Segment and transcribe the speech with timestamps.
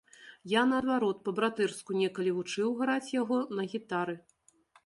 [0.51, 4.15] Я наадварот па-братэрску некалі вучыў граць яго на гітары!